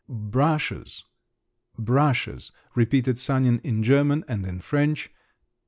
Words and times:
"Brushes, 0.09 1.03
brushes," 1.77 2.51
repeated 2.73 3.19
Sanin 3.19 3.59
in 3.63 3.83
German 3.83 4.25
and 4.27 4.43
in 4.47 4.59
French. 4.59 5.11